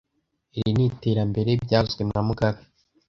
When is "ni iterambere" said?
0.75-1.51